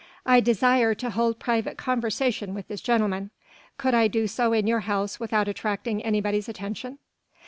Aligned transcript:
I 0.25 0.39
desire 0.39 0.95
to 0.95 1.11
hold 1.11 1.37
private 1.37 1.77
conversation 1.77 2.55
with 2.55 2.67
this 2.67 2.81
gentleman. 2.81 3.29
Could 3.77 3.93
I 3.93 4.07
do 4.07 4.25
so 4.25 4.51
in 4.51 4.65
your 4.65 4.79
house 4.79 5.19
without 5.19 5.47
attracting 5.47 6.03
anybody's 6.03 6.49
attention?" 6.49 6.97